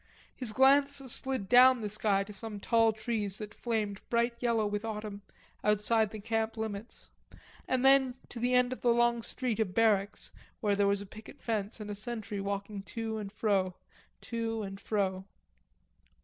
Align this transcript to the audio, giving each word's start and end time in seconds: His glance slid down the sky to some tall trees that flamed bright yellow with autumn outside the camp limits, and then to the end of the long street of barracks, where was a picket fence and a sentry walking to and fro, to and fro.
His 0.35 0.51
glance 0.51 0.95
slid 0.95 1.47
down 1.47 1.81
the 1.81 1.87
sky 1.87 2.23
to 2.23 2.33
some 2.33 2.59
tall 2.59 2.91
trees 2.91 3.37
that 3.37 3.53
flamed 3.53 4.01
bright 4.09 4.33
yellow 4.39 4.65
with 4.65 4.83
autumn 4.83 5.21
outside 5.63 6.09
the 6.09 6.19
camp 6.19 6.57
limits, 6.57 7.11
and 7.67 7.85
then 7.85 8.15
to 8.29 8.39
the 8.39 8.55
end 8.55 8.73
of 8.73 8.81
the 8.81 8.89
long 8.95 9.21
street 9.21 9.59
of 9.59 9.75
barracks, 9.75 10.31
where 10.59 10.87
was 10.87 11.01
a 11.01 11.05
picket 11.05 11.39
fence 11.39 11.79
and 11.79 11.91
a 11.91 11.93
sentry 11.93 12.41
walking 12.41 12.81
to 12.81 13.17
and 13.19 13.31
fro, 13.31 13.75
to 14.21 14.63
and 14.63 14.79
fro. 14.81 15.23